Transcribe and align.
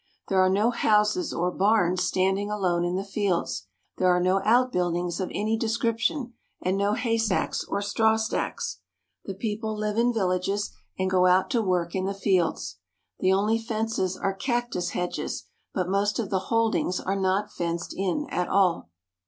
There 0.29 0.39
are 0.41 0.49
no 0.49 0.71
houses 0.71 1.31
or 1.31 1.51
barns 1.51 2.01
standing 2.01 2.49
alone 2.49 2.83
in 2.83 2.95
the 2.95 3.03
fields. 3.03 3.67
There 3.97 4.09
are 4.09 4.19
no 4.19 4.41
outbuildings 4.43 5.19
of 5.19 5.29
any 5.31 5.55
description, 5.57 6.33
and 6.59 6.75
no 6.75 6.93
haystacks 6.93 7.63
or 7.65 7.83
strawstacks. 7.83 8.79
The 9.25 9.35
peo 9.35 9.59
ple 9.59 9.77
live 9.77 9.99
in 9.99 10.11
villages 10.11 10.71
and 10.97 11.07
go 11.07 11.27
out 11.27 11.51
to 11.51 11.61
work 11.61 11.93
in 11.93 12.05
the 12.05 12.15
fields. 12.15 12.79
Tht 13.21 13.27
only 13.31 13.59
fences 13.59 14.17
are 14.17 14.33
cactus 14.33 14.89
hedges, 14.97 15.43
but 15.71 15.87
most 15.87 16.17
of 16.17 16.31
the 16.31 16.39
holdings 16.49 16.99
are 16.99 17.15
not 17.15 17.53
fenced 17.53 17.93
in 17.95 18.25
at 18.31 18.47
all. 18.49 18.89